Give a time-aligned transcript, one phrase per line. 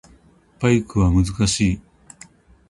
[0.59, 1.81] バイクは難しい